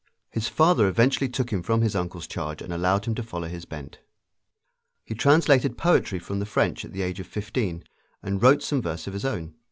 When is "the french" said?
6.39-6.83